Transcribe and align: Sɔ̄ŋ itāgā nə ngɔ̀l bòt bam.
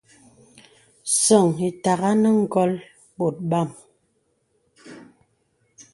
Sɔ̄ŋ 1.23 1.45
itāgā 1.69 2.11
nə 2.21 2.29
ngɔ̀l 2.41 2.73
bòt 3.17 3.35
bam. 3.49 3.69